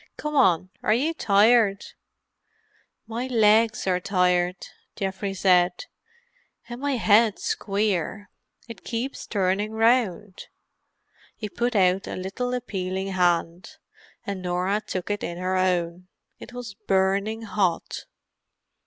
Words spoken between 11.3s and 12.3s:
He put out a